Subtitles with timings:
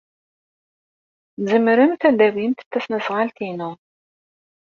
[1.35, 3.71] Tzemremt ad tawimt tasnasɣalt-inu.